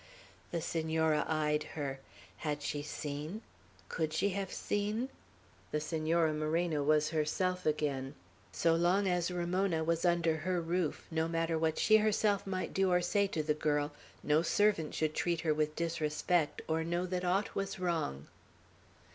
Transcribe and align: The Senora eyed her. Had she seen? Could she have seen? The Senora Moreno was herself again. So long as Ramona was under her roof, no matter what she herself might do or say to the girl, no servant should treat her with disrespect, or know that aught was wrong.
The 0.49 0.61
Senora 0.61 1.25
eyed 1.27 1.61
her. 1.75 1.99
Had 2.37 2.63
she 2.63 2.81
seen? 2.81 3.43
Could 3.87 4.13
she 4.13 4.29
have 4.29 4.51
seen? 4.51 5.09
The 5.69 5.79
Senora 5.79 6.33
Moreno 6.33 6.81
was 6.81 7.09
herself 7.09 7.67
again. 7.67 8.15
So 8.51 8.73
long 8.73 9.07
as 9.07 9.29
Ramona 9.29 9.83
was 9.83 10.03
under 10.03 10.37
her 10.37 10.59
roof, 10.59 11.05
no 11.11 11.27
matter 11.27 11.55
what 11.55 11.77
she 11.77 11.97
herself 11.97 12.47
might 12.47 12.73
do 12.73 12.89
or 12.91 13.01
say 13.03 13.27
to 13.27 13.43
the 13.43 13.53
girl, 13.53 13.91
no 14.23 14.41
servant 14.41 14.95
should 14.95 15.13
treat 15.13 15.41
her 15.41 15.53
with 15.53 15.75
disrespect, 15.75 16.63
or 16.67 16.83
know 16.83 17.05
that 17.05 17.23
aught 17.23 17.53
was 17.53 17.77
wrong. 17.77 18.25